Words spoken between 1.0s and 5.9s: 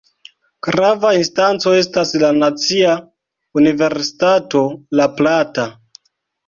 instanco estas la Nacia Universitato La Plata.